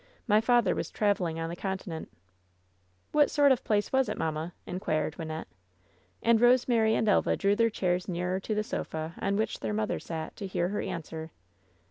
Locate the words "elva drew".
7.07-7.55